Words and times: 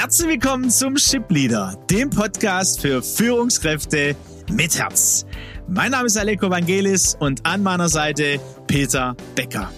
Herzlich 0.00 0.28
willkommen 0.28 0.70
zum 0.70 0.96
Ship 0.96 1.28
Leader, 1.28 1.76
dem 1.90 2.08
Podcast 2.08 2.80
für 2.80 3.02
Führungskräfte 3.02 4.14
mit 4.48 4.78
Herz. 4.78 5.26
Mein 5.66 5.90
Name 5.90 6.06
ist 6.06 6.16
Aleko 6.16 6.48
Vangelis 6.48 7.16
und 7.18 7.44
an 7.44 7.64
meiner 7.64 7.88
Seite 7.88 8.38
Peter 8.68 9.16
Becker. 9.34 9.72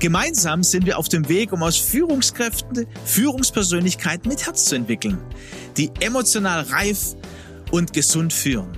Gemeinsam 0.00 0.64
sind 0.64 0.84
wir 0.84 0.98
auf 0.98 1.08
dem 1.08 1.28
Weg, 1.28 1.52
um 1.52 1.62
aus 1.62 1.76
Führungskräften 1.76 2.88
Führungspersönlichkeiten 3.04 4.28
mit 4.28 4.44
Herz 4.44 4.64
zu 4.64 4.74
entwickeln, 4.74 5.22
die 5.76 5.92
emotional 6.00 6.62
reif 6.62 7.14
und 7.70 7.92
gesund 7.92 8.32
führen. 8.32 8.76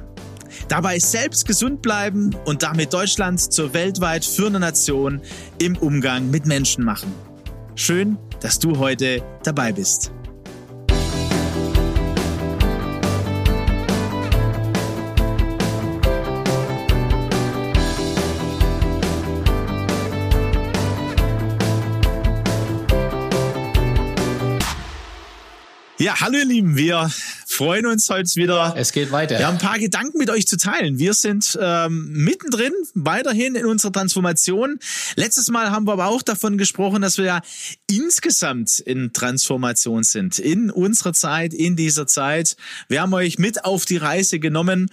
Dabei 0.68 0.98
selbst 0.98 1.46
gesund 1.46 1.80
bleiben 1.80 2.36
und 2.44 2.62
damit 2.62 2.92
Deutschland 2.92 3.40
zur 3.40 3.72
weltweit 3.72 4.22
führenden 4.22 4.60
Nation 4.60 5.22
im 5.62 5.78
Umgang 5.78 6.30
mit 6.30 6.44
Menschen 6.44 6.84
machen. 6.84 7.10
Schön, 7.74 8.18
dass 8.42 8.58
du 8.58 8.76
heute 8.76 9.22
dabei 9.44 9.72
bist. 9.72 10.12
Ja, 26.00 26.20
hallo 26.20 26.38
ihr 26.38 26.44
Lieben, 26.44 26.76
wir 26.76 27.10
freuen 27.44 27.84
uns 27.84 28.08
heute 28.08 28.30
wieder. 28.36 28.72
Es 28.76 28.92
geht 28.92 29.10
weiter. 29.10 29.36
Wir 29.36 29.48
haben 29.48 29.56
ein 29.56 29.60
paar 29.60 29.80
Gedanken 29.80 30.16
mit 30.18 30.30
euch 30.30 30.46
zu 30.46 30.56
teilen. 30.56 31.00
Wir 31.00 31.12
sind 31.12 31.58
ähm, 31.60 32.06
mittendrin, 32.12 32.72
weiterhin 32.94 33.56
in 33.56 33.66
unserer 33.66 33.90
Transformation. 33.90 34.78
Letztes 35.16 35.48
Mal 35.48 35.72
haben 35.72 35.88
wir 35.88 35.94
aber 35.94 36.06
auch 36.06 36.22
davon 36.22 36.56
gesprochen, 36.56 37.02
dass 37.02 37.18
wir 37.18 37.24
ja 37.24 37.40
insgesamt 37.90 38.78
in 38.78 39.12
Transformation 39.12 40.04
sind. 40.04 40.38
In 40.38 40.70
unserer 40.70 41.14
Zeit, 41.14 41.52
in 41.52 41.74
dieser 41.74 42.06
Zeit. 42.06 42.56
Wir 42.86 43.02
haben 43.02 43.12
euch 43.12 43.40
mit 43.40 43.64
auf 43.64 43.84
die 43.84 43.96
Reise 43.96 44.38
genommen 44.38 44.92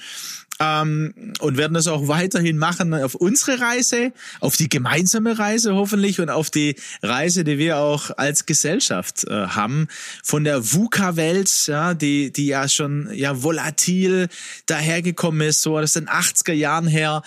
ähm, 0.59 1.14
und 1.39 1.58
werden 1.58 1.73
das 1.73 1.88
auch 1.88 2.08
weiterhin 2.08 2.58
machen 2.58 2.94
auf 2.94 3.16
unsere 3.16 3.59
Reise, 3.59 4.14
auf 4.39 4.56
die 4.56 4.70
gemeinsame 4.70 5.38
Reise 5.38 5.75
hoffentlich 5.75 6.22
und 6.22 6.30
auf 6.30 6.50
die 6.50 6.75
Reise, 7.02 7.44
die 7.44 7.58
wir 7.58 7.78
auch 7.78 8.11
als 8.17 8.45
Gesellschaft 8.45 9.26
äh, 9.28 9.48
haben 9.48 9.88
von 10.23 10.44
der 10.44 10.73
VUCA-Welt, 10.73 11.67
ja, 11.67 11.94
die 11.94 12.31
die 12.31 12.48
ja 12.48 12.70
schon 12.70 13.09
ja 13.14 13.44
volatil 13.44 14.30
dahergekommen 14.66 15.48
ist, 15.48 15.61
so 15.61 15.78
aus 15.78 15.94
den 15.94 16.08
80er 16.08 16.53
Jahren 16.53 16.88
her. 16.88 17.22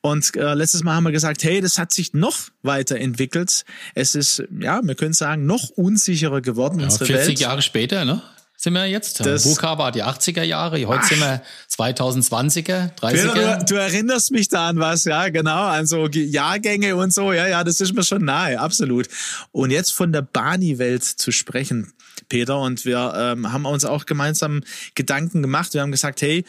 Und 0.00 0.36
äh, 0.36 0.54
letztes 0.54 0.82
Mal 0.82 0.94
haben 0.94 1.04
wir 1.04 1.12
gesagt, 1.12 1.42
hey, 1.44 1.60
das 1.60 1.78
hat 1.78 1.92
sich 1.92 2.12
noch 2.12 2.36
weiterentwickelt. 2.62 3.64
Es 3.94 4.14
ist 4.14 4.42
ja, 4.60 4.80
wir 4.82 4.94
können 4.94 5.14
sagen, 5.14 5.46
noch 5.46 5.70
unsicherer 5.70 6.40
geworden. 6.40 6.80
Ja, 6.80 6.86
unsere 6.86 7.06
40 7.06 7.28
Welt. 7.28 7.40
Jahre 7.40 7.62
später, 7.62 8.04
ne? 8.04 8.22
Sind 8.56 8.72
wir 8.72 8.86
jetzt. 8.86 9.24
Das 9.24 9.44
Buka 9.44 9.78
war 9.78 9.92
die 9.92 10.02
80er 10.02 10.42
Jahre, 10.42 10.84
heute 10.86 11.00
Ach. 11.02 11.08
sind 11.08 11.20
wir 11.20 11.42
2020er, 11.70 12.96
30er. 12.96 13.58
Du, 13.58 13.64
du, 13.66 13.74
erinnerst 13.74 14.30
mich 14.30 14.48
da 14.48 14.68
an 14.68 14.78
was, 14.78 15.04
ja, 15.04 15.28
genau, 15.28 15.64
an 15.66 15.86
so 15.86 16.06
Jahrgänge 16.08 16.96
und 16.96 17.12
so, 17.12 17.32
ja, 17.32 17.46
ja, 17.46 17.64
das 17.64 17.80
ist 17.80 17.94
mir 17.94 18.04
schon 18.04 18.24
nahe, 18.24 18.58
absolut. 18.58 19.08
Und 19.52 19.70
jetzt 19.70 19.92
von 19.92 20.12
der 20.12 20.22
Bani-Welt 20.22 21.04
zu 21.04 21.30
sprechen, 21.30 21.92
Peter, 22.28 22.58
und 22.58 22.84
wir 22.84 23.12
ähm, 23.16 23.52
haben 23.52 23.66
uns 23.66 23.84
auch 23.84 24.06
gemeinsam 24.06 24.62
Gedanken 24.94 25.42
gemacht. 25.42 25.74
Wir 25.74 25.82
haben 25.82 25.92
gesagt, 25.92 26.22
hey, 26.22 26.44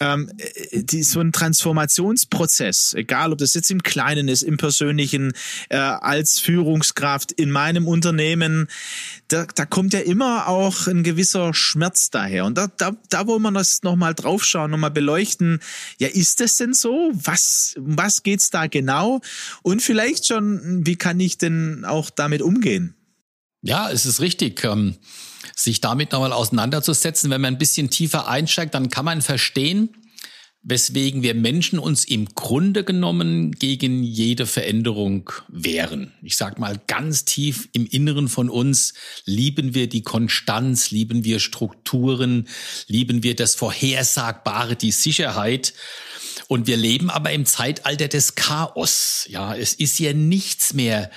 ähm, 0.00 0.30
die, 0.72 1.02
so 1.02 1.20
ein 1.20 1.32
Transformationsprozess, 1.32 2.94
egal 2.94 3.32
ob 3.32 3.38
das 3.38 3.54
jetzt 3.54 3.70
im 3.70 3.82
Kleinen 3.82 4.28
ist, 4.28 4.42
im 4.42 4.56
Persönlichen, 4.56 5.32
äh, 5.68 5.76
als 5.76 6.38
Führungskraft 6.40 7.32
in 7.32 7.50
meinem 7.50 7.86
Unternehmen, 7.86 8.68
da, 9.28 9.46
da 9.54 9.64
kommt 9.66 9.92
ja 9.92 10.00
immer 10.00 10.48
auch 10.48 10.86
ein 10.86 11.02
gewisser 11.04 11.54
Schmerz 11.54 12.10
daher. 12.10 12.44
Und 12.44 12.58
da, 12.58 12.68
da, 12.76 12.92
da 13.08 13.26
wollen 13.26 13.42
wir 13.42 13.52
das 13.52 13.82
nochmal 13.82 14.14
draufschauen, 14.14 14.70
nochmal 14.70 14.90
beleuchten. 14.90 15.60
Ja, 15.98 16.08
ist 16.08 16.40
das 16.40 16.56
denn 16.56 16.74
so? 16.74 17.12
Was, 17.14 17.74
was 17.78 18.22
geht's 18.22 18.50
da 18.50 18.66
genau? 18.66 19.20
Und 19.62 19.80
vielleicht 19.82 20.26
schon, 20.26 20.84
wie 20.86 20.96
kann 20.96 21.20
ich 21.20 21.38
denn 21.38 21.84
auch 21.84 22.10
damit 22.10 22.42
umgehen? 22.42 22.94
Ja, 23.66 23.90
es 23.90 24.04
ist 24.04 24.20
richtig. 24.20 24.62
Ähm, 24.64 24.96
sich 25.56 25.80
damit 25.80 26.12
nochmal 26.12 26.32
auseinanderzusetzen. 26.32 27.30
Wenn 27.30 27.40
man 27.40 27.54
ein 27.54 27.58
bisschen 27.58 27.88
tiefer 27.88 28.28
einsteigt, 28.28 28.74
dann 28.74 28.90
kann 28.90 29.06
man 29.06 29.22
verstehen, 29.22 29.88
weswegen 30.62 31.22
wir 31.22 31.34
Menschen 31.34 31.78
uns 31.78 32.04
im 32.04 32.26
Grunde 32.34 32.84
genommen 32.84 33.52
gegen 33.52 34.02
jede 34.02 34.46
Veränderung 34.46 35.30
wehren. 35.48 36.12
Ich 36.22 36.36
sag 36.36 36.58
mal, 36.58 36.78
ganz 36.86 37.24
tief 37.24 37.68
im 37.72 37.86
Inneren 37.86 38.28
von 38.28 38.50
uns 38.50 38.92
lieben 39.24 39.74
wir 39.74 39.88
die 39.88 40.02
Konstanz, 40.02 40.90
lieben 40.90 41.24
wir 41.24 41.38
Strukturen, 41.38 42.48
lieben 42.86 43.22
wir 43.22 43.34
das 43.34 43.54
Vorhersagbare, 43.54 44.76
die 44.76 44.92
Sicherheit. 44.92 45.72
Und 46.48 46.66
wir 46.66 46.76
leben 46.76 47.10
aber 47.10 47.32
im 47.32 47.46
Zeitalter 47.46 48.08
des 48.08 48.34
Chaos. 48.34 49.26
Ja, 49.28 49.54
es 49.54 49.74
ist 49.74 49.98
ja 49.98 50.12
nichts 50.12 50.74
mehr 50.74 51.10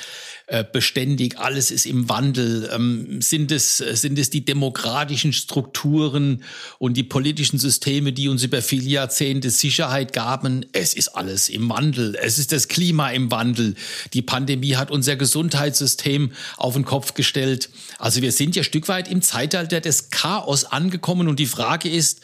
äh, 0.50 0.64
beständig, 0.64 1.38
alles 1.38 1.72
ist 1.72 1.86
im 1.86 2.08
Wandel. 2.08 2.70
Ähm, 2.74 3.22
sind, 3.22 3.52
es, 3.52 3.78
sind 3.78 4.18
es 4.18 4.30
die 4.30 4.46
demokratischen 4.46 5.34
Strukturen 5.34 6.44
und 6.80 6.96
die 6.96 7.04
politischen 7.04 7.60
Systeme, 7.60 8.14
die 8.14 8.30
uns 8.30 8.44
über 8.44 8.62
viele 8.62 8.88
Jahrzehnte 8.88 9.50
Sicherheit 9.50 10.14
gaben? 10.14 10.66
Es 10.72 10.94
ist 10.94 11.10
alles 11.10 11.50
im 11.50 11.68
Wandel. 11.68 12.16
Es 12.16 12.40
ist 12.40 12.54
das 12.54 12.70
Klima 12.70 13.10
im 13.10 13.30
Wandel. 13.30 13.76
Die 14.14 14.22
Pandemie 14.22 14.78
hat 14.78 14.90
unser 14.90 15.18
Gesundheitssystem 15.18 16.32
auf 16.56 16.76
den 16.76 16.86
Kopf 16.86 17.14
gestellt. 17.14 17.70
Also 18.00 18.22
wir 18.22 18.32
sind 18.32 18.56
ja 18.56 18.64
Stück 18.64 18.88
weit 18.88 19.12
im 19.12 19.22
Zeitalter 19.22 19.82
des 19.82 20.12
Chaos 20.12 20.64
angekommen 20.64 21.28
und 21.28 21.40
die 21.40 21.46
Frage 21.46 21.90
ist, 21.90 22.22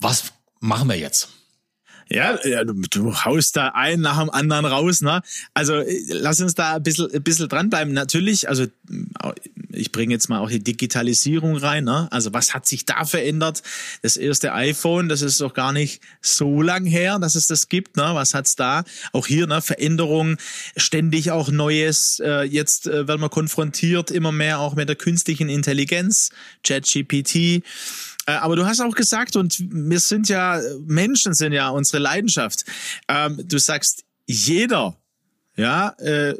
was 0.00 0.32
machen 0.58 0.88
wir 0.88 0.98
jetzt? 0.98 1.28
Ja, 2.12 2.36
du, 2.64 2.74
du 2.90 3.14
haust 3.14 3.56
da 3.56 3.68
ein 3.68 4.00
nach 4.00 4.18
dem 4.18 4.30
anderen 4.30 4.64
raus. 4.64 5.00
Ne? 5.00 5.22
Also 5.54 5.74
äh, 5.74 5.96
lass 6.08 6.40
uns 6.40 6.56
da 6.56 6.76
ein 6.76 6.82
bisschen, 6.82 7.08
ein 7.12 7.22
bisschen 7.22 7.48
dranbleiben. 7.48 7.94
Natürlich, 7.94 8.48
also 8.48 8.66
ich 9.72 9.92
bringe 9.92 10.12
jetzt 10.12 10.28
mal 10.28 10.40
auch 10.40 10.50
die 10.50 10.62
Digitalisierung 10.62 11.56
rein. 11.56 11.84
Ne? 11.84 12.08
Also 12.10 12.32
was 12.32 12.52
hat 12.52 12.66
sich 12.66 12.84
da 12.84 13.04
verändert? 13.04 13.62
Das 14.02 14.16
erste 14.16 14.52
iPhone, 14.52 15.08
das 15.08 15.22
ist 15.22 15.40
doch 15.40 15.54
gar 15.54 15.72
nicht 15.72 16.02
so 16.20 16.62
lang 16.62 16.84
her, 16.84 17.20
dass 17.20 17.36
es 17.36 17.46
das 17.46 17.68
gibt. 17.68 17.96
Ne? 17.96 18.10
Was 18.12 18.34
hat's 18.34 18.56
da? 18.56 18.82
Auch 19.12 19.28
hier 19.28 19.46
ne 19.46 19.62
Veränderung, 19.62 20.36
ständig 20.76 21.30
auch 21.30 21.48
Neues. 21.50 22.18
Äh, 22.18 22.42
jetzt 22.42 22.88
äh, 22.88 23.06
werden 23.06 23.20
wir 23.20 23.28
konfrontiert 23.28 24.10
immer 24.10 24.32
mehr 24.32 24.58
auch 24.58 24.74
mit 24.74 24.88
der 24.88 24.96
künstlichen 24.96 25.48
Intelligenz, 25.48 26.30
ChatGPT. 26.64 27.62
Äh, 28.30 28.34
aber 28.34 28.54
du 28.54 28.64
hast 28.64 28.80
auch 28.80 28.94
gesagt, 28.94 29.34
und 29.34 29.58
wir 29.58 29.98
sind 29.98 30.28
ja, 30.28 30.60
Menschen 30.86 31.34
sind 31.34 31.52
ja 31.52 31.70
unsere 31.70 31.98
Leidenschaft. 31.98 32.64
Ähm, 33.08 33.40
du 33.44 33.58
sagst, 33.58 34.04
jeder 34.26 34.96
ja, 35.60 35.90
äh, 35.98 36.34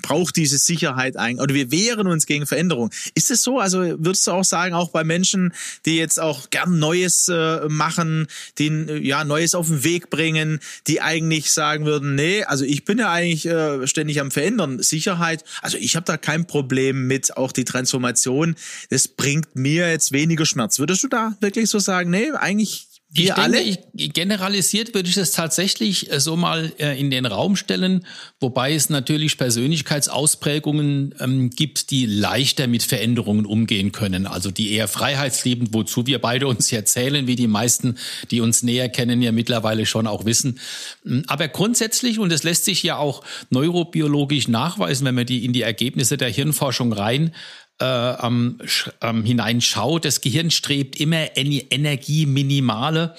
braucht 0.00 0.36
diese 0.36 0.58
Sicherheit 0.58 1.16
eigentlich, 1.16 1.42
oder 1.42 1.54
wir 1.54 1.72
wehren 1.72 2.06
uns 2.06 2.26
gegen 2.26 2.46
Veränderung. 2.46 2.90
Ist 3.14 3.32
es 3.32 3.42
so? 3.42 3.58
Also 3.58 3.80
würdest 3.80 4.26
du 4.26 4.30
auch 4.30 4.44
sagen, 4.44 4.74
auch 4.74 4.90
bei 4.90 5.02
Menschen, 5.02 5.52
die 5.86 5.96
jetzt 5.96 6.20
auch 6.20 6.50
gern 6.50 6.78
Neues 6.78 7.26
äh, 7.28 7.68
machen, 7.68 8.28
die 8.58 8.68
äh, 8.68 8.98
ja 8.98 9.24
Neues 9.24 9.56
auf 9.56 9.66
den 9.66 9.82
Weg 9.82 10.08
bringen, 10.08 10.60
die 10.86 11.00
eigentlich 11.00 11.50
sagen 11.50 11.84
würden, 11.84 12.14
nee, 12.14 12.44
also 12.44 12.64
ich 12.64 12.84
bin 12.84 12.98
ja 12.98 13.10
eigentlich 13.10 13.46
äh, 13.46 13.86
ständig 13.88 14.20
am 14.20 14.30
Verändern. 14.30 14.80
Sicherheit, 14.80 15.42
also 15.60 15.76
ich 15.76 15.96
habe 15.96 16.06
da 16.06 16.16
kein 16.16 16.46
Problem 16.46 17.08
mit, 17.08 17.36
auch 17.36 17.50
die 17.50 17.64
Transformation, 17.64 18.54
das 18.90 19.08
bringt 19.08 19.56
mir 19.56 19.90
jetzt 19.90 20.12
weniger 20.12 20.46
Schmerz. 20.46 20.78
Würdest 20.78 21.02
du 21.02 21.08
da 21.08 21.36
wirklich 21.40 21.68
so 21.68 21.80
sagen, 21.80 22.10
nee, 22.10 22.30
eigentlich 22.30 22.93
wir 23.14 23.22
ich 23.22 23.34
denke, 23.34 23.42
alle? 23.42 23.60
Ich, 23.60 24.12
generalisiert 24.12 24.92
würde 24.92 25.08
ich 25.08 25.14
das 25.14 25.30
tatsächlich 25.30 26.10
äh, 26.10 26.18
so 26.18 26.34
mal 26.34 26.72
äh, 26.78 26.98
in 26.98 27.12
den 27.12 27.26
Raum 27.26 27.54
stellen, 27.54 28.04
wobei 28.40 28.74
es 28.74 28.90
natürlich 28.90 29.38
Persönlichkeitsausprägungen 29.38 31.14
ähm, 31.20 31.50
gibt, 31.50 31.92
die 31.92 32.06
leichter 32.06 32.66
mit 32.66 32.82
Veränderungen 32.82 33.46
umgehen 33.46 33.92
können. 33.92 34.26
Also 34.26 34.50
die 34.50 34.72
eher 34.72 34.88
freiheitsliebend, 34.88 35.72
wozu 35.72 36.08
wir 36.08 36.18
beide 36.20 36.48
uns 36.48 36.72
ja 36.72 36.84
zählen, 36.84 37.28
wie 37.28 37.36
die 37.36 37.46
meisten, 37.46 37.98
die 38.32 38.40
uns 38.40 38.64
näher 38.64 38.88
kennen, 38.88 39.22
ja 39.22 39.30
mittlerweile 39.30 39.86
schon 39.86 40.08
auch 40.08 40.24
wissen. 40.24 40.58
Ähm, 41.06 41.22
aber 41.28 41.46
grundsätzlich, 41.46 42.18
und 42.18 42.32
das 42.32 42.42
lässt 42.42 42.64
sich 42.64 42.82
ja 42.82 42.96
auch 42.96 43.22
neurobiologisch 43.50 44.48
nachweisen, 44.48 45.06
wenn 45.06 45.14
man 45.14 45.26
die 45.26 45.44
in 45.44 45.52
die 45.52 45.62
Ergebnisse 45.62 46.16
der 46.16 46.30
Hirnforschung 46.30 46.92
rein 46.92 47.32
äh, 47.80 47.84
ähm, 48.26 48.58
ähm, 49.00 49.24
hineinschaut. 49.24 50.04
Das 50.04 50.20
Gehirn 50.20 50.50
strebt 50.50 50.96
immer 50.96 51.36
energieminimale 51.36 53.14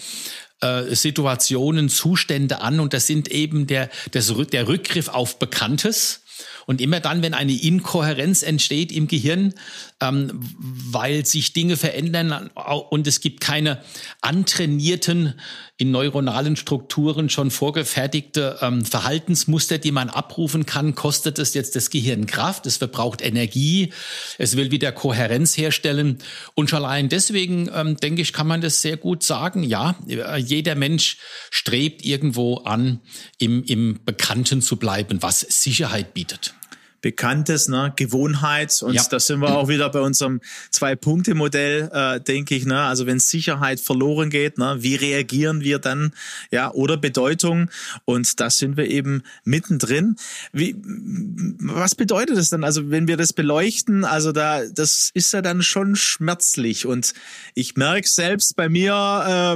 äh, 0.62 0.96
Situationen, 0.96 1.90
Zustände 1.90 2.62
an 2.62 2.80
und 2.80 2.94
das 2.94 3.08
sind 3.08 3.28
eben 3.30 3.68
der, 3.68 3.90
das, 4.12 4.34
der 4.52 4.68
Rückgriff 4.68 5.10
auf 5.10 5.40
Bekanntes 5.40 6.22
Und 6.66 6.82
immer 6.82 7.00
dann, 7.00 7.22
wenn 7.22 7.34
eine 7.34 7.54
Inkohärenz 7.54 8.44
entsteht 8.44 8.92
im 8.92 9.08
Gehirn, 9.08 9.54
ähm, 10.06 10.32
weil 10.34 11.26
sich 11.26 11.54
Dinge 11.54 11.78
verändern 11.78 12.50
und 12.90 13.08
es 13.08 13.20
gibt 13.20 13.42
keine 13.42 13.82
antrainierten 14.22 15.36
in 15.78 15.92
neuronalen 15.92 16.56
Strukturen 16.56 17.30
schon 17.30 17.52
vorgefertigte 17.52 18.60
ähm, 18.62 18.86
Verhaltensmuster, 18.86 19.78
die 19.78 19.92
man 19.92 20.10
abrufen 20.10 20.66
kann, 20.66 20.96
kostet 20.96 21.38
es 21.38 21.54
jetzt 21.54 21.76
das 21.76 21.90
Gehirn 21.90 22.28
Kraft, 22.28 22.66
es 22.66 22.78
verbraucht 22.78 23.22
Energie, 23.22 23.92
es 24.38 24.56
will 24.56 24.72
wieder 24.72 24.94
Kohärenz 24.94 25.58
herstellen. 25.58 26.20
Und 26.54 26.70
schon 26.70 26.86
allein 26.86 27.10
deswegen, 27.10 27.70
ähm, 27.74 27.98
denke 27.98 28.22
ich, 28.22 28.32
kann 28.32 28.48
man 28.48 28.62
das 28.62 28.82
sehr 28.82 28.96
gut 28.96 29.24
sagen. 29.24 29.64
Ja, 29.64 29.96
jeder 30.38 30.76
Mensch 30.76 31.18
strebt 31.52 32.06
irgendwo 32.06 32.58
an, 32.60 33.02
im, 33.38 33.64
im 33.64 34.00
Bekannten 34.06 34.62
zu 34.62 34.78
bleiben, 34.78 35.22
was 35.22 35.42
Sicherheit 35.42 36.14
bietet. 36.14 36.54
Bekanntes, 37.06 37.68
ne? 37.68 37.94
Gewohnheit. 37.96 38.82
Und 38.82 38.96
ja. 38.96 39.04
da 39.08 39.20
sind 39.20 39.40
wir 39.40 39.56
auch 39.56 39.68
wieder 39.68 39.92
bei 39.92 40.00
unserem 40.00 40.42
Zwei-Punkte-Modell, 40.72 41.92
äh, 41.94 42.20
denke 42.20 42.56
ich. 42.56 42.66
Ne? 42.66 42.82
Also 42.82 43.06
wenn 43.06 43.20
Sicherheit 43.20 43.80
verloren 43.80 44.32
geht, 44.32 44.58
ne? 44.58 44.78
wie 44.80 44.96
reagieren 44.96 45.62
wir 45.62 45.78
dann? 45.78 46.14
Ja, 46.50 46.72
oder 46.72 46.98
Bedeutung. 46.98 47.70
Und 48.06 48.40
da 48.40 48.50
sind 48.50 48.76
wir 48.76 48.90
eben 48.90 49.22
mittendrin. 49.44 50.16
Wie, 50.52 50.76
was 51.60 51.94
bedeutet 51.94 52.38
das 52.38 52.50
dann? 52.50 52.64
Also 52.64 52.90
wenn 52.90 53.08
wir 53.08 53.18
das 53.18 53.34
beleuchten, 53.34 54.04
also 54.04 54.32
da, 54.32 54.66
das 54.66 55.12
ist 55.14 55.32
ja 55.32 55.44
dann 55.44 55.62
schon 55.62 55.96
schmerzlich. 55.96 56.88
Und 56.88 57.14
ich 57.54 57.76
merke 57.76 58.10
selbst 58.10 58.56
bei 58.56 58.68
mir, 58.68 58.94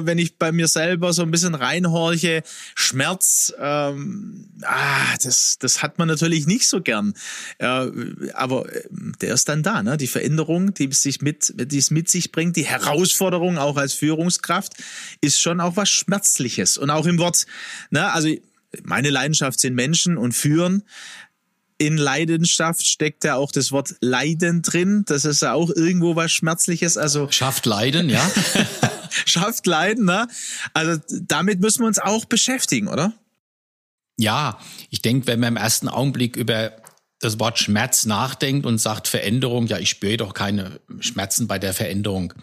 äh, 0.04 0.06
wenn 0.06 0.20
ich 0.20 0.38
bei 0.38 0.52
mir 0.52 0.68
selber 0.68 1.14
so 1.14 1.24
ein 1.24 1.32
bisschen 1.32 1.56
reinhorche, 1.56 2.44
Schmerz, 2.76 3.52
ähm, 3.60 4.46
ah, 4.62 5.18
das, 5.24 5.58
das 5.58 5.82
hat 5.82 5.98
man 5.98 6.08
natürlich 6.08 6.46
nicht 6.46 6.68
so 6.68 6.80
gern. 6.82 7.16
Äh, 7.58 7.88
aber 8.34 8.74
äh, 8.74 8.84
der 9.22 9.34
ist 9.34 9.50
dann 9.50 9.64
da, 9.64 9.84
ne? 9.84 9.98
Die 9.98 10.08
Veränderung, 10.08 10.74
die 10.74 10.88
es 10.90 11.02
sich 11.02 11.22
mit, 11.22 11.54
die 11.56 11.78
es 11.78 11.92
mit 11.92 12.10
sich 12.10 12.32
bringt, 12.32 12.56
die 12.56 12.66
Herausforderung 12.66 13.58
auch 13.58 13.78
als 13.78 13.94
Führungskraft, 13.94 14.74
ist 15.22 15.40
schon 15.40 15.60
auch 15.60 15.76
was 15.76 15.90
Schmerzliches. 15.90 16.78
Und 16.78 16.90
auch 16.90 17.06
im 17.06 17.18
Wort, 17.18 17.46
ne? 17.90 18.12
Also 18.12 18.30
meine 18.84 19.10
Leidenschaft 19.10 19.60
sind 19.60 19.76
Menschen 19.76 20.18
und 20.18 20.34
Führen. 20.34 20.84
In 21.78 21.98
Leidenschaft 21.98 22.86
steckt 22.86 23.24
ja 23.24 23.36
auch 23.36 23.52
das 23.52 23.72
Wort 23.72 23.96
Leiden 24.02 24.62
drin. 24.62 25.04
Das 25.08 25.24
ist 25.24 25.42
ja 25.42 25.54
auch 25.54 25.70
irgendwo 25.70 26.16
was 26.16 26.32
Schmerzliches. 26.32 26.98
Also 26.98 27.32
schafft 27.32 27.66
Leiden, 27.66 28.10
ja. 28.10 28.30
schafft 29.26 29.66
Leiden, 29.66 30.06
ne? 30.06 30.28
Also 30.74 31.02
damit 31.22 31.62
müssen 31.62 31.82
wir 31.82 31.88
uns 31.88 32.00
auch 32.00 32.26
beschäftigen, 32.26 32.88
oder? 32.88 33.14
Ja, 34.18 34.60
ich 34.90 35.02
denke, 35.02 35.28
wenn 35.28 35.40
man 35.40 35.54
im 35.54 35.58
ersten 35.58 35.88
Augenblick 35.88 36.36
über 36.36 36.74
das 37.20 37.40
Wort 37.40 37.60
Schmerz 37.60 38.06
nachdenkt 38.06 38.66
und 38.66 38.78
sagt 38.78 39.08
Veränderung, 39.08 39.68
ja, 39.68 39.78
ich 39.78 39.90
spüre 39.90 40.18
doch 40.18 40.34
keine 40.34 40.80
Schmerzen 41.02 41.48
bei 41.48 41.60
der 41.60 41.74
Veränderung. 41.74 42.34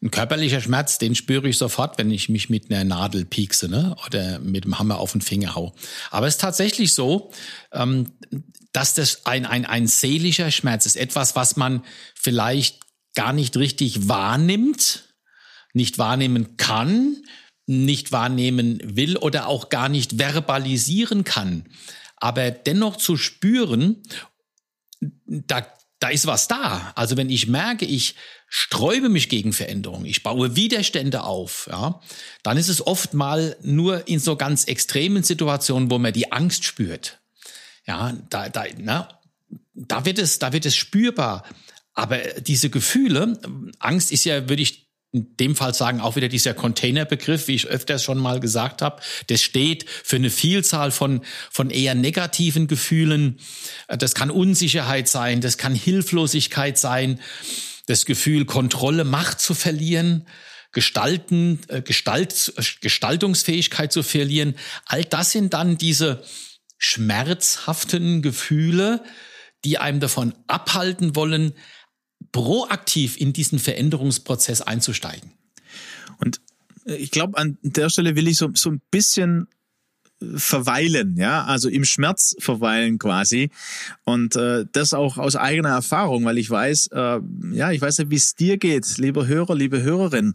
Ein 0.00 0.12
körperlicher 0.12 0.60
Schmerz, 0.60 0.98
den 0.98 1.16
spüre 1.16 1.48
ich 1.48 1.58
sofort, 1.58 1.98
wenn 1.98 2.10
ich 2.10 2.28
mich 2.28 2.48
mit 2.48 2.70
einer 2.70 2.84
Nadel 2.84 3.24
piekse 3.24 3.68
ne? 3.68 3.96
oder 4.06 4.38
mit 4.38 4.64
dem 4.64 4.78
Hammer 4.78 4.98
auf 4.98 5.12
den 5.12 5.20
Finger 5.20 5.56
hau. 5.56 5.74
Aber 6.10 6.28
es 6.28 6.34
ist 6.34 6.40
tatsächlich 6.40 6.94
so, 6.94 7.32
ähm, 7.72 8.12
dass 8.72 8.94
das 8.94 9.26
ein, 9.26 9.44
ein, 9.44 9.66
ein 9.66 9.88
seelischer 9.88 10.50
Schmerz 10.52 10.86
ist, 10.86 10.96
etwas, 10.96 11.34
was 11.34 11.56
man 11.56 11.84
vielleicht 12.14 12.80
gar 13.14 13.32
nicht 13.32 13.56
richtig 13.56 14.08
wahrnimmt, 14.08 15.08
nicht 15.74 15.98
wahrnehmen 15.98 16.56
kann, 16.56 17.16
nicht 17.66 18.12
wahrnehmen 18.12 18.80
will 18.84 19.16
oder 19.16 19.48
auch 19.48 19.68
gar 19.68 19.88
nicht 19.88 20.18
verbalisieren 20.18 21.24
kann 21.24 21.64
aber 22.22 22.52
dennoch 22.52 22.96
zu 22.98 23.16
spüren, 23.16 24.00
da, 25.26 25.66
da 25.98 26.08
ist 26.08 26.28
was 26.28 26.46
da. 26.46 26.92
Also 26.94 27.16
wenn 27.16 27.28
ich 27.28 27.48
merke, 27.48 27.84
ich 27.84 28.14
sträube 28.46 29.08
mich 29.08 29.28
gegen 29.28 29.52
Veränderungen, 29.52 30.06
ich 30.06 30.22
baue 30.22 30.54
Widerstände 30.54 31.24
auf, 31.24 31.68
ja, 31.68 32.00
dann 32.44 32.58
ist 32.58 32.68
es 32.68 32.86
oft 32.86 33.12
mal 33.12 33.56
nur 33.62 34.06
in 34.06 34.20
so 34.20 34.36
ganz 34.36 34.64
extremen 34.64 35.24
Situationen, 35.24 35.90
wo 35.90 35.98
man 35.98 36.12
die 36.12 36.30
Angst 36.30 36.64
spürt. 36.64 37.18
Ja, 37.88 38.16
da, 38.30 38.48
da, 38.48 38.66
na, 38.78 39.20
da 39.74 40.04
wird 40.04 40.20
es, 40.20 40.38
da 40.38 40.52
wird 40.52 40.64
es 40.64 40.76
spürbar. 40.76 41.44
Aber 41.92 42.18
diese 42.18 42.70
Gefühle, 42.70 43.40
Angst 43.80 44.12
ist 44.12 44.24
ja, 44.24 44.48
würde 44.48 44.62
ich 44.62 44.91
in 45.12 45.36
dem 45.36 45.54
Fall 45.54 45.74
sagen 45.74 46.00
auch 46.00 46.16
wieder 46.16 46.28
dieser 46.28 46.54
Containerbegriff, 46.54 47.46
wie 47.46 47.54
ich 47.54 47.66
öfters 47.66 48.02
schon 48.02 48.18
mal 48.18 48.40
gesagt 48.40 48.80
habe, 48.80 49.02
das 49.26 49.42
steht 49.42 49.84
für 49.88 50.16
eine 50.16 50.30
Vielzahl 50.30 50.90
von, 50.90 51.20
von 51.50 51.68
eher 51.68 51.94
negativen 51.94 52.66
Gefühlen. 52.66 53.38
Das 53.88 54.14
kann 54.14 54.30
Unsicherheit 54.30 55.08
sein, 55.08 55.42
das 55.42 55.58
kann 55.58 55.74
Hilflosigkeit 55.74 56.78
sein, 56.78 57.20
das 57.86 58.06
Gefühl, 58.06 58.46
Kontrolle, 58.46 59.04
Macht 59.04 59.40
zu 59.40 59.52
verlieren, 59.52 60.26
Gestalten, 60.72 61.60
äh, 61.68 61.82
Gestalt, 61.82 62.54
Gestaltungsfähigkeit 62.80 63.92
zu 63.92 64.02
verlieren. 64.02 64.54
All 64.86 65.04
das 65.04 65.32
sind 65.32 65.52
dann 65.52 65.76
diese 65.76 66.24
schmerzhaften 66.78 68.22
Gefühle, 68.22 69.04
die 69.66 69.76
einem 69.76 70.00
davon 70.00 70.32
abhalten 70.46 71.14
wollen, 71.14 71.52
proaktiv 72.30 73.16
in 73.20 73.32
diesen 73.32 73.58
Veränderungsprozess 73.58 74.60
einzusteigen. 74.60 75.32
Und 76.18 76.40
ich 76.84 77.10
glaube, 77.10 77.38
an 77.38 77.58
der 77.62 77.90
Stelle 77.90 78.16
will 78.16 78.28
ich 78.28 78.36
so, 78.36 78.50
so 78.54 78.70
ein 78.70 78.80
bisschen 78.90 79.48
verweilen, 80.36 81.16
ja, 81.16 81.44
also 81.44 81.68
im 81.68 81.84
Schmerz 81.84 82.34
verweilen 82.38 82.98
quasi 82.98 83.50
und 84.04 84.36
äh, 84.36 84.64
das 84.72 84.94
auch 84.94 85.18
aus 85.18 85.36
eigener 85.36 85.70
Erfahrung, 85.70 86.24
weil 86.24 86.38
ich 86.38 86.50
weiß, 86.50 86.88
äh, 86.92 87.20
ja, 87.52 87.72
ich 87.72 87.80
weiß 87.80 87.98
ja, 87.98 88.10
wie 88.10 88.16
es 88.16 88.34
dir 88.34 88.56
geht, 88.56 88.98
lieber 88.98 89.26
Hörer, 89.26 89.54
liebe 89.54 89.82
Hörerin. 89.82 90.34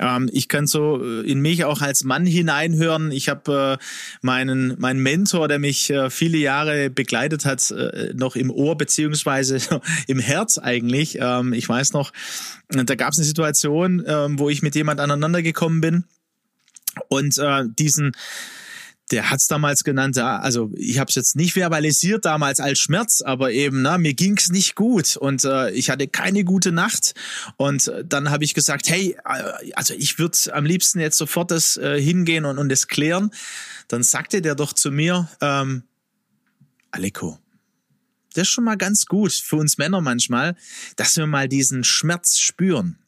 Ähm, 0.00 0.28
ich 0.32 0.48
kann 0.48 0.66
so 0.66 1.02
äh, 1.02 1.20
in 1.30 1.40
mich 1.40 1.64
auch 1.64 1.80
als 1.80 2.04
Mann 2.04 2.26
hineinhören. 2.26 3.10
Ich 3.10 3.28
habe 3.28 3.78
äh, 3.80 3.84
meinen 4.22 4.74
meinen 4.78 5.00
Mentor, 5.00 5.48
der 5.48 5.58
mich 5.58 5.90
äh, 5.90 6.10
viele 6.10 6.38
Jahre 6.38 6.90
begleitet 6.90 7.44
hat, 7.44 7.70
äh, 7.70 8.12
noch 8.14 8.36
im 8.36 8.50
Ohr 8.50 8.76
beziehungsweise 8.76 9.58
im 10.06 10.18
Herz 10.18 10.58
eigentlich. 10.58 11.18
Ähm, 11.20 11.52
ich 11.52 11.68
weiß 11.68 11.92
noch, 11.92 12.12
da 12.68 12.94
gab 12.94 13.12
es 13.12 13.18
eine 13.18 13.26
Situation, 13.26 14.04
äh, 14.04 14.26
wo 14.38 14.48
ich 14.48 14.62
mit 14.62 14.74
jemand 14.74 15.00
aneinander 15.00 15.42
gekommen 15.42 15.80
bin 15.80 16.04
und 17.08 17.38
äh, 17.38 17.64
diesen 17.78 18.12
der 19.14 19.30
hat's 19.30 19.46
damals 19.46 19.84
genannt, 19.84 20.16
ja, 20.16 20.40
also 20.40 20.72
ich 20.74 20.98
habe 20.98 21.08
es 21.08 21.14
jetzt 21.14 21.36
nicht 21.36 21.52
verbalisiert 21.52 22.24
damals 22.24 22.58
als 22.58 22.80
Schmerz, 22.80 23.22
aber 23.22 23.52
eben, 23.52 23.80
na, 23.80 23.96
mir 23.96 24.12
ging's 24.12 24.50
nicht 24.50 24.74
gut 24.74 25.16
und 25.16 25.44
äh, 25.44 25.70
ich 25.70 25.88
hatte 25.88 26.08
keine 26.08 26.42
gute 26.42 26.72
Nacht. 26.72 27.14
Und 27.56 27.86
äh, 27.86 28.04
dann 28.04 28.30
habe 28.30 28.42
ich 28.42 28.54
gesagt, 28.54 28.88
hey, 28.88 29.16
äh, 29.24 29.72
also 29.74 29.94
ich 29.94 30.18
würde 30.18 30.36
am 30.52 30.64
liebsten 30.64 30.98
jetzt 30.98 31.16
sofort 31.16 31.52
das 31.52 31.76
äh, 31.76 32.00
hingehen 32.00 32.44
und, 32.44 32.58
und 32.58 32.68
das 32.68 32.88
klären. 32.88 33.30
Dann 33.86 34.02
sagte 34.02 34.42
der 34.42 34.56
doch 34.56 34.72
zu 34.72 34.90
mir, 34.90 35.28
ähm, 35.40 35.84
Aleko, 36.90 37.38
das 38.34 38.42
ist 38.42 38.48
schon 38.48 38.64
mal 38.64 38.76
ganz 38.76 39.06
gut 39.06 39.32
für 39.32 39.56
uns 39.56 39.78
Männer 39.78 40.00
manchmal, 40.00 40.56
dass 40.96 41.16
wir 41.16 41.28
mal 41.28 41.48
diesen 41.48 41.84
Schmerz 41.84 42.38
spüren. 42.38 42.98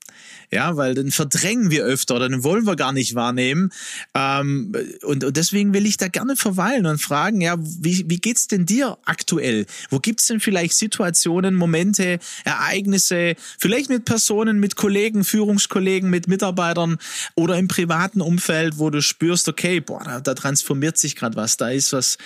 Ja, 0.53 0.77
weil 0.77 0.95
den 0.95 1.11
verdrängen 1.11 1.71
wir 1.71 1.85
öfter 1.85 2.17
oder 2.17 2.29
den 2.29 2.45
wollen 2.45 2.67
wir 2.67 2.77
gar 2.77 2.93
nicht 2.93 3.15
wahrnehmen. 3.15 3.73
Ähm, 4.15 4.73
und, 5.03 5.25
und 5.25 5.37
deswegen 5.37 5.75
will 5.75 5.87
ich 5.87 5.97
da 5.97 6.09
gerne 6.09 6.37
verweilen 6.37 6.87
und 6.87 7.03
fragen, 7.03 7.41
ja, 7.41 7.57
wie, 7.59 8.05
wie 8.09 8.19
geht's 8.19 8.47
denn 8.47 8.65
dir 8.65 8.99
aktuell? 9.05 9.67
Wo 9.91 9.99
gibt's 9.99 10.27
denn 10.27 10.41
vielleicht 10.41 10.75
Situationen, 10.75 11.55
Momente, 11.55 12.21
Ereignisse, 12.45 13.35
vielleicht 13.59 13.91
mit 13.91 14.05
Personen, 14.05 14.61
mit 14.61 14.77
Kollegen, 14.77 15.25
Führungskollegen, 15.25 16.11
mit 16.11 16.29
Mitarbeitern 16.29 16.99
oder 17.35 17.59
im 17.59 17.67
privaten 17.67 18.21
Umfeld, 18.21 18.79
wo 18.79 18.91
du 18.91 19.03
spürst, 19.03 19.49
okay, 19.49 19.81
boah, 19.81 20.03
da, 20.05 20.21
da 20.21 20.35
transformiert 20.35 20.97
sich 20.97 21.17
gerade 21.17 21.37
was, 21.37 21.57
da 21.57 21.71
ist 21.71 21.93
was, 21.93 22.19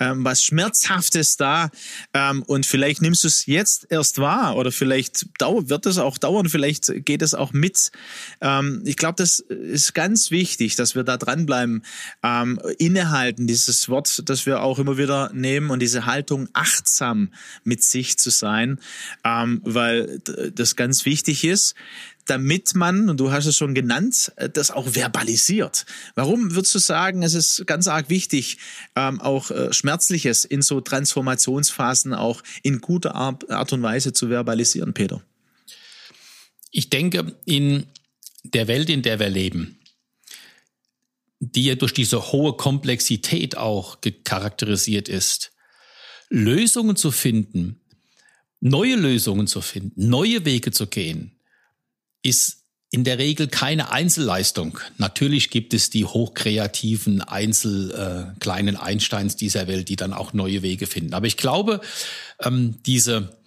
ähm, 0.00 0.24
was 0.24 0.42
Schmerzhaftes 0.42 1.36
da. 1.36 1.70
Ähm, 2.12 2.42
und 2.42 2.66
vielleicht 2.66 3.02
nimmst 3.02 3.22
du 3.22 3.28
es 3.28 3.46
jetzt 3.46 3.86
erst 3.90 4.18
wahr 4.18 4.56
oder 4.56 4.72
vielleicht 4.72 5.26
wird 5.38 5.86
es 5.86 5.98
auch 5.98 6.18
dauern, 6.18 6.48
vielleicht 6.48 7.04
geht 7.04 7.22
es 7.22 7.34
auch 7.38 7.52
mit. 7.52 7.90
Ähm, 8.40 8.82
ich 8.84 8.96
glaube, 8.96 9.16
das 9.16 9.40
ist 9.40 9.94
ganz 9.94 10.30
wichtig, 10.30 10.76
dass 10.76 10.94
wir 10.94 11.04
da 11.04 11.16
dranbleiben, 11.16 11.84
ähm, 12.22 12.60
innehalten, 12.78 13.46
dieses 13.46 13.88
Wort, 13.88 14.22
das 14.28 14.46
wir 14.46 14.62
auch 14.62 14.78
immer 14.78 14.98
wieder 14.98 15.30
nehmen 15.32 15.70
und 15.70 15.80
diese 15.80 16.06
Haltung 16.06 16.48
achtsam 16.52 17.32
mit 17.64 17.82
sich 17.82 18.18
zu 18.18 18.30
sein, 18.30 18.78
ähm, 19.24 19.60
weil 19.64 20.20
das 20.54 20.76
ganz 20.76 21.04
wichtig 21.04 21.44
ist 21.44 21.74
damit 22.28 22.74
man, 22.74 23.08
und 23.08 23.18
du 23.18 23.32
hast 23.32 23.46
es 23.46 23.56
schon 23.56 23.74
genannt, 23.74 24.32
äh, 24.36 24.48
das 24.48 24.70
auch 24.70 24.88
verbalisiert. 24.88 25.86
Warum 26.14 26.54
würdest 26.54 26.74
du 26.74 26.78
sagen, 26.78 27.22
es 27.22 27.34
ist 27.34 27.66
ganz 27.66 27.88
arg 27.88 28.10
wichtig, 28.10 28.58
ähm, 28.96 29.20
auch 29.20 29.50
äh, 29.50 29.72
Schmerzliches 29.72 30.44
in 30.44 30.62
so 30.62 30.80
Transformationsphasen 30.80 32.14
auch 32.14 32.42
in 32.62 32.80
guter 32.80 33.14
Art 33.14 33.72
und 33.72 33.82
Weise 33.82 34.12
zu 34.12 34.28
verbalisieren, 34.28 34.94
Peter? 34.94 35.22
Ich 36.70 36.90
denke, 36.90 37.36
in 37.44 37.86
der 38.44 38.68
Welt, 38.68 38.90
in 38.90 39.02
der 39.02 39.18
wir 39.18 39.28
leben, 39.28 39.78
die 41.40 41.64
ja 41.64 41.74
durch 41.74 41.92
diese 41.92 42.32
hohe 42.32 42.54
Komplexität 42.54 43.56
auch 43.56 43.98
charakterisiert 44.24 45.08
ist, 45.08 45.52
Lösungen 46.28 46.96
zu 46.96 47.10
finden, 47.10 47.80
neue 48.60 48.96
Lösungen 48.96 49.46
zu 49.46 49.60
finden, 49.60 50.08
neue 50.08 50.44
Wege 50.44 50.72
zu 50.72 50.86
gehen, 50.86 51.32
ist 52.22 52.64
in 52.90 53.04
der 53.04 53.18
Regel 53.18 53.48
keine 53.48 53.92
Einzelleistung. 53.92 54.78
Natürlich 54.96 55.50
gibt 55.50 55.74
es 55.74 55.90
die 55.90 56.06
hochkreativen 56.06 57.20
Einzel 57.20 57.90
äh, 57.92 58.40
kleinen 58.40 58.76
Einsteins 58.76 59.36
dieser 59.36 59.68
Welt, 59.68 59.90
die 59.90 59.96
dann 59.96 60.14
auch 60.14 60.32
neue 60.32 60.62
Wege 60.62 60.86
finden. 60.86 61.12
Aber 61.12 61.26
ich 61.26 61.36
glaube, 61.36 61.80
ähm, 62.40 62.76
diese 62.86 63.37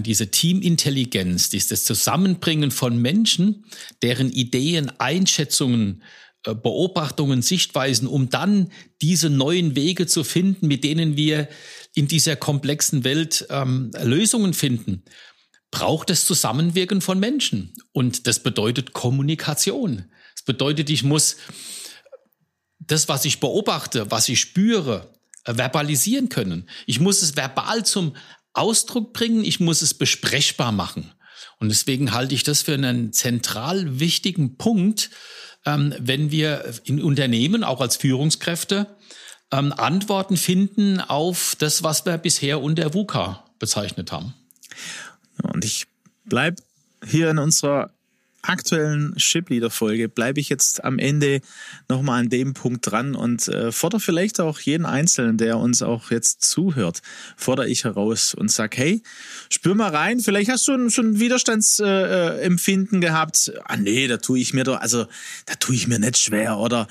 diese 0.00 0.30
Teamintelligenz, 0.30 1.50
dieses 1.50 1.84
Zusammenbringen 1.84 2.72
von 2.72 3.00
Menschen, 3.00 3.64
deren 4.02 4.30
Ideen, 4.30 4.90
Einschätzungen, 4.98 6.02
äh, 6.44 6.54
Beobachtungen, 6.54 7.42
Sichtweisen, 7.42 8.08
um 8.08 8.30
dann 8.30 8.72
diese 9.02 9.30
neuen 9.30 9.76
Wege 9.76 10.06
zu 10.06 10.24
finden, 10.24 10.66
mit 10.66 10.84
denen 10.84 11.16
wir 11.16 11.48
in 11.94 12.08
dieser 12.08 12.36
komplexen 12.36 13.04
Welt 13.04 13.46
ähm, 13.50 13.90
Lösungen 14.02 14.54
finden, 14.54 15.04
braucht 15.70 16.10
es 16.10 16.26
Zusammenwirken 16.26 17.00
von 17.00 17.18
Menschen. 17.18 17.74
Und 17.92 18.26
das 18.26 18.42
bedeutet 18.42 18.92
Kommunikation. 18.92 20.10
Das 20.34 20.44
bedeutet, 20.44 20.90
ich 20.90 21.02
muss 21.02 21.36
das, 22.78 23.08
was 23.08 23.24
ich 23.24 23.40
beobachte, 23.40 24.10
was 24.10 24.28
ich 24.28 24.40
spüre, 24.40 25.12
äh, 25.44 25.54
verbalisieren 25.54 26.28
können. 26.28 26.68
Ich 26.86 27.00
muss 27.00 27.22
es 27.22 27.36
verbal 27.36 27.84
zum 27.84 28.14
Ausdruck 28.58 29.12
bringen, 29.12 29.44
ich 29.44 29.60
muss 29.60 29.82
es 29.82 29.94
besprechbar 29.94 30.72
machen. 30.72 31.12
Und 31.60 31.70
deswegen 31.70 32.12
halte 32.12 32.34
ich 32.34 32.42
das 32.44 32.62
für 32.62 32.74
einen 32.74 33.12
zentral 33.12 33.98
wichtigen 33.98 34.56
Punkt, 34.56 35.10
ähm, 35.66 35.94
wenn 35.98 36.30
wir 36.30 36.74
in 36.84 37.02
Unternehmen, 37.02 37.64
auch 37.64 37.80
als 37.80 37.96
Führungskräfte, 37.96 38.86
ähm, 39.50 39.72
Antworten 39.72 40.36
finden 40.36 41.00
auf 41.00 41.56
das, 41.58 41.82
was 41.82 42.04
wir 42.06 42.18
bisher 42.18 42.62
unter 42.62 42.94
VUCA 42.94 43.44
bezeichnet 43.58 44.12
haben. 44.12 44.34
Und 45.42 45.64
ich 45.64 45.86
bleibe 46.24 46.62
hier 47.04 47.30
in 47.30 47.38
unserer 47.38 47.90
aktuellen 48.42 49.18
Shipleader-Folge 49.18 50.08
bleibe 50.08 50.40
ich 50.40 50.48
jetzt 50.48 50.84
am 50.84 50.98
Ende 50.98 51.40
nochmal 51.88 52.20
an 52.20 52.28
dem 52.28 52.54
Punkt 52.54 52.90
dran 52.90 53.14
und 53.14 53.48
äh, 53.48 53.72
fordere 53.72 54.00
vielleicht 54.00 54.40
auch 54.40 54.60
jeden 54.60 54.86
Einzelnen, 54.86 55.36
der 55.36 55.58
uns 55.58 55.82
auch 55.82 56.10
jetzt 56.10 56.42
zuhört, 56.42 57.02
fordere 57.36 57.68
ich 57.68 57.84
heraus 57.84 58.34
und 58.34 58.50
sag, 58.50 58.76
hey, 58.76 59.02
spür 59.50 59.74
mal 59.74 59.94
rein, 59.94 60.20
vielleicht 60.20 60.50
hast 60.50 60.66
du 60.68 60.72
ein, 60.72 60.90
schon 60.90 61.12
ein 61.12 61.20
Widerstandsempfinden 61.20 63.02
äh, 63.02 63.06
gehabt. 63.06 63.52
Ah 63.64 63.76
nee, 63.76 64.06
da 64.06 64.16
tue 64.18 64.38
ich 64.38 64.54
mir 64.54 64.64
doch, 64.64 64.80
also 64.80 65.06
da 65.46 65.54
tue 65.54 65.74
ich 65.74 65.88
mir 65.88 65.98
nicht 65.98 66.18
schwer 66.18 66.58
oder 66.58 66.86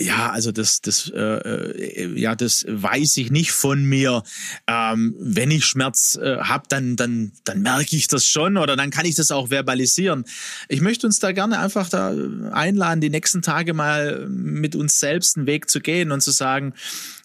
ja, 0.00 0.30
also 0.30 0.52
das, 0.52 0.80
das, 0.80 1.10
äh, 1.14 1.18
äh, 1.18 2.18
ja, 2.18 2.34
das 2.34 2.64
weiß 2.68 3.16
ich 3.18 3.30
nicht 3.30 3.52
von 3.52 3.84
mir. 3.84 4.22
Ähm, 4.66 5.14
wenn 5.18 5.50
ich 5.50 5.64
Schmerz 5.64 6.16
äh, 6.16 6.38
habe, 6.38 6.64
dann, 6.68 6.96
dann, 6.96 7.32
dann 7.44 7.60
merke 7.62 7.96
ich 7.96 8.08
das 8.08 8.24
schon 8.24 8.56
oder 8.56 8.76
dann 8.76 8.90
kann 8.90 9.04
ich 9.04 9.16
das 9.16 9.30
auch 9.30 9.50
verbalisieren. 9.50 10.24
Ich 10.68 10.80
möchte 10.80 10.91
möchte 10.92 11.06
uns 11.06 11.20
da 11.20 11.32
gerne 11.32 11.58
einfach 11.58 11.88
da 11.88 12.14
einladen, 12.50 13.00
die 13.00 13.08
nächsten 13.08 13.40
Tage 13.40 13.72
mal 13.72 14.28
mit 14.28 14.76
uns 14.76 15.00
selbst 15.00 15.38
einen 15.38 15.46
Weg 15.46 15.70
zu 15.70 15.80
gehen 15.80 16.12
und 16.12 16.20
zu 16.20 16.32
sagen, 16.32 16.74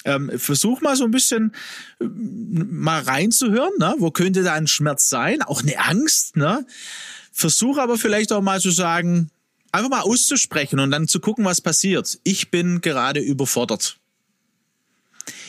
ähm, 0.06 0.32
versuch 0.38 0.80
mal 0.80 0.96
so 0.96 1.04
ein 1.04 1.12
bisschen 1.12 1.54
äh, 2.00 2.06
mal 2.06 3.02
reinzuhören, 3.02 3.74
ne? 3.78 3.94
wo 3.98 4.10
könnte 4.10 4.44
da 4.44 4.54
ein 4.54 4.68
Schmerz 4.68 5.10
sein, 5.10 5.42
auch 5.42 5.64
eine 5.64 5.78
Angst, 5.80 6.38
ne? 6.38 6.66
Versuch 7.34 7.78
aber 7.78 7.98
vielleicht 7.98 8.32
auch 8.32 8.42
mal 8.42 8.62
zu 8.62 8.72
sagen, 8.72 9.32
einfach 9.74 9.90
mal 9.90 10.02
auszusprechen 10.02 10.80
und 10.80 10.92
dann 10.92 11.10
zu 11.10 11.20
gucken, 11.20 11.44
was 11.44 11.60
passiert. 11.60 12.18
Ich 12.24 12.50
bin 12.50 12.80
gerade 12.80 13.20
überfordert. 13.20 13.98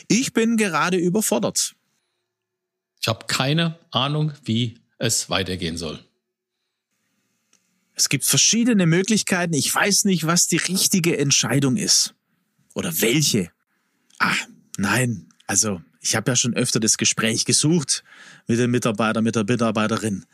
Ich 0.08 0.32
bin 0.32 0.56
gerade 0.56 0.96
überfordert. 0.96 1.76
Ich 3.00 3.06
habe 3.06 3.26
keine 3.28 3.78
Ahnung, 3.92 4.32
wie 4.42 4.80
es 4.98 5.30
weitergehen 5.30 5.76
soll. 5.76 6.00
Es 7.98 8.08
gibt 8.08 8.24
verschiedene 8.24 8.86
Möglichkeiten. 8.86 9.54
Ich 9.54 9.74
weiß 9.74 10.04
nicht, 10.04 10.24
was 10.24 10.46
die 10.46 10.56
richtige 10.56 11.18
Entscheidung 11.18 11.76
ist. 11.76 12.14
Oder 12.74 13.00
welche. 13.00 13.50
Ah, 14.20 14.36
nein. 14.76 15.28
Also, 15.48 15.82
ich 16.00 16.14
habe 16.14 16.30
ja 16.30 16.36
schon 16.36 16.54
öfter 16.54 16.78
das 16.78 16.96
Gespräch 16.96 17.44
gesucht 17.44 18.04
mit 18.46 18.60
dem 18.60 18.70
Mitarbeiter, 18.70 19.20
mit 19.20 19.34
der 19.34 19.44
Mitarbeiterin. 19.44 20.26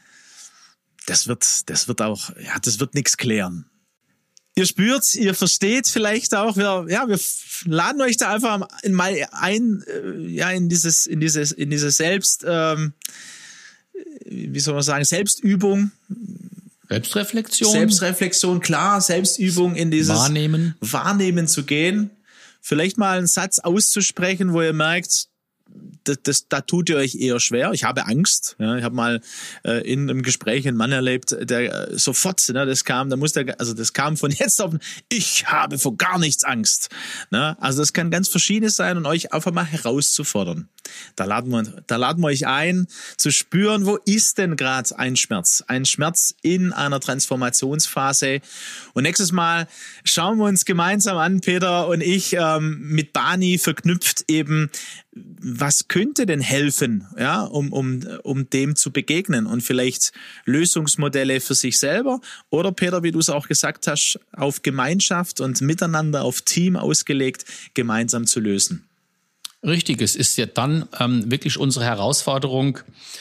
Das 1.06 1.26
wird, 1.26 1.70
das 1.70 1.88
wird 1.88 2.02
auch, 2.02 2.36
ja, 2.36 2.58
das 2.60 2.80
wird 2.80 2.94
nichts 2.94 3.16
klären. 3.16 3.64
Ihr 4.56 4.66
spürt, 4.66 5.14
ihr 5.14 5.34
versteht 5.34 5.86
vielleicht 5.86 6.34
auch, 6.34 6.58
wir, 6.58 6.84
ja, 6.90 7.08
wir 7.08 7.18
laden 7.64 8.02
euch 8.02 8.18
da 8.18 8.34
einfach 8.34 8.68
mal 8.86 9.26
ein, 9.32 9.82
äh, 9.86 10.18
ja, 10.28 10.50
in 10.50 10.68
dieses, 10.68 11.06
in 11.06 11.18
dieses, 11.18 11.50
in 11.50 11.70
diese 11.70 11.90
Selbst, 11.90 12.44
ähm, 12.46 12.92
wie 14.26 14.60
soll 14.60 14.74
man 14.74 14.82
sagen, 14.82 15.04
Selbstübung, 15.04 15.92
Selbstreflexion. 16.88 17.70
Selbstreflexion, 17.72 18.60
klar, 18.60 19.00
Selbstübung 19.00 19.74
in 19.74 19.90
dieses 19.90 20.16
Wahrnehmen. 20.16 20.74
Wahrnehmen 20.80 21.46
zu 21.48 21.64
gehen. 21.64 22.10
Vielleicht 22.60 22.98
mal 22.98 23.18
einen 23.18 23.26
Satz 23.26 23.58
auszusprechen, 23.58 24.52
wo 24.52 24.62
ihr 24.62 24.72
merkt, 24.72 25.28
das, 26.04 26.18
das, 26.22 26.48
da 26.48 26.60
tut 26.60 26.88
ihr 26.88 26.96
euch 26.96 27.14
eher 27.14 27.40
schwer. 27.40 27.72
Ich 27.72 27.84
habe 27.84 28.06
Angst. 28.06 28.56
Ja, 28.58 28.76
ich 28.76 28.84
habe 28.84 28.94
mal 28.94 29.20
äh, 29.64 29.80
in 29.90 30.08
einem 30.08 30.22
Gespräch 30.22 30.68
einen 30.68 30.76
Mann 30.76 30.92
erlebt, 30.92 31.36
der 31.40 31.90
äh, 31.90 31.98
sofort, 31.98 32.48
ne, 32.50 32.66
das 32.66 32.84
kam, 32.84 33.10
da 33.10 33.16
muss 33.16 33.32
der, 33.32 33.58
also 33.58 33.74
das 33.74 33.92
kam 33.92 34.16
von 34.16 34.30
jetzt 34.38 34.60
auf, 34.60 34.74
ich 35.08 35.46
habe 35.46 35.78
vor 35.78 35.96
gar 35.96 36.18
nichts 36.18 36.44
Angst. 36.44 36.90
Ne? 37.30 37.56
Also 37.60 37.80
das 37.82 37.92
kann 37.92 38.10
ganz 38.10 38.28
verschiedenes 38.28 38.76
sein 38.76 38.96
und 38.96 39.06
euch 39.06 39.32
einfach 39.32 39.52
mal 39.52 39.64
herauszufordern. 39.64 40.68
Da 41.16 41.24
laden 41.24 41.50
wir, 41.50 41.62
da 41.86 41.96
laden 41.96 42.22
wir 42.22 42.28
euch 42.28 42.46
ein, 42.46 42.86
zu 43.16 43.30
spüren, 43.30 43.86
wo 43.86 43.96
ist 44.04 44.38
denn 44.38 44.56
gerade 44.56 44.96
ein 44.98 45.16
Schmerz? 45.16 45.64
Ein 45.66 45.86
Schmerz 45.86 46.34
in 46.42 46.72
einer 46.72 47.00
Transformationsphase. 47.00 48.40
Und 48.92 49.04
nächstes 49.04 49.32
Mal 49.32 49.66
schauen 50.04 50.38
wir 50.38 50.44
uns 50.44 50.64
gemeinsam 50.64 51.16
an, 51.16 51.40
Peter 51.40 51.88
und 51.88 52.02
ich, 52.02 52.34
ähm, 52.38 52.80
mit 52.82 53.12
Bani 53.12 53.58
verknüpft 53.58 54.24
eben, 54.28 54.70
was 55.12 55.88
könnte 55.94 56.26
denn 56.26 56.40
helfen, 56.40 57.06
ja, 57.16 57.44
um, 57.44 57.72
um, 57.72 58.00
um 58.24 58.50
dem 58.50 58.74
zu 58.74 58.90
begegnen 58.90 59.46
und 59.46 59.60
vielleicht 59.60 60.10
Lösungsmodelle 60.44 61.40
für 61.40 61.54
sich 61.54 61.78
selber 61.78 62.20
oder 62.50 62.72
Peter, 62.72 63.04
wie 63.04 63.12
du 63.12 63.20
es 63.20 63.30
auch 63.30 63.46
gesagt 63.46 63.86
hast, 63.86 64.18
auf 64.32 64.62
Gemeinschaft 64.62 65.40
und 65.40 65.60
Miteinander, 65.60 66.24
auf 66.24 66.42
Team 66.42 66.74
ausgelegt, 66.74 67.44
gemeinsam 67.74 68.26
zu 68.26 68.40
lösen. 68.40 68.82
Richtig, 69.62 70.02
es 70.02 70.16
ist 70.16 70.36
ja 70.36 70.46
dann 70.46 70.88
ähm, 70.98 71.30
wirklich 71.30 71.58
unsere 71.58 71.84
Herausforderung, 71.84 72.80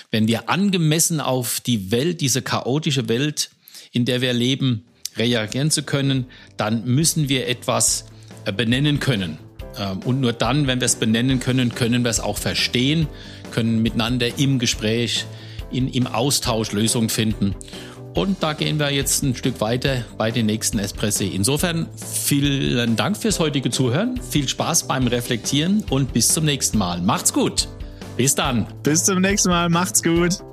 wenn 0.09 0.27
wir 0.27 0.49
angemessen 0.49 1.19
auf 1.21 1.59
die 1.59 1.91
Welt, 1.91 2.21
diese 2.21 2.41
chaotische 2.41 3.07
Welt, 3.07 3.51
in 3.91 4.05
der 4.05 4.21
wir 4.21 4.33
leben, 4.33 4.83
reagieren 5.15 5.69
zu 5.69 5.83
können, 5.83 6.25
dann 6.57 6.85
müssen 6.85 7.29
wir 7.29 7.47
etwas 7.47 8.05
äh, 8.45 8.51
benennen 8.51 8.99
können. 8.99 9.37
Ähm, 9.77 9.99
und 10.05 10.21
nur 10.21 10.33
dann, 10.33 10.67
wenn 10.67 10.79
wir 10.79 10.85
es 10.85 10.95
benennen 10.95 11.39
können, 11.39 11.73
können 11.75 12.03
wir 12.03 12.11
es 12.11 12.19
auch 12.19 12.37
verstehen, 12.37 13.07
können 13.51 13.81
miteinander 13.81 14.37
im 14.37 14.59
Gespräch, 14.59 15.25
in, 15.71 15.87
im 15.87 16.07
Austausch 16.07 16.71
Lösungen 16.71 17.09
finden. 17.09 17.55
Und 18.13 18.43
da 18.43 18.53
gehen 18.53 18.79
wir 18.79 18.91
jetzt 18.91 19.23
ein 19.23 19.35
Stück 19.35 19.59
weiter 19.59 20.05
bei 20.17 20.29
den 20.29 20.45
nächsten 20.45 20.77
Espressi. 20.77 21.27
Insofern 21.27 21.87
vielen 21.95 22.95
Dank 22.95 23.17
fürs 23.17 23.39
heutige 23.39 23.71
Zuhören, 23.71 24.21
viel 24.21 24.47
Spaß 24.47 24.87
beim 24.87 25.07
Reflektieren 25.07 25.83
und 25.89 26.13
bis 26.13 26.27
zum 26.27 26.45
nächsten 26.45 26.77
Mal. 26.77 27.01
Macht's 27.01 27.33
gut. 27.33 27.67
Bis 28.15 28.35
dann. 28.35 28.67
Bis 28.83 29.05
zum 29.05 29.19
nächsten 29.21 29.49
Mal. 29.49 29.69
Macht's 29.69 30.03
gut. 30.03 30.52